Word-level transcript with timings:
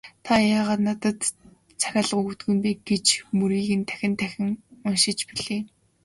"Та 0.25 0.33
яагаад 0.57 0.79
надад 0.85 1.17
захиа 1.83 2.01
өгдөггүй 2.19 2.51
юм 2.53 2.59
бэ» 2.63 2.71
гэсэн 2.87 3.19
мөрийг 3.37 3.69
нь 3.77 3.87
дахин 3.89 4.13
дахин 4.19 4.49
уншиж 4.85 5.19
билээ. 5.29 5.61